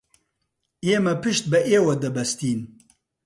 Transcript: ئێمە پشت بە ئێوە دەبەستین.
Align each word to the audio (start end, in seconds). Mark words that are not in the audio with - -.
ئێمە 0.85 1.13
پشت 1.21 1.43
بە 1.51 1.59
ئێوە 1.69 1.93
دەبەستین. 2.03 2.59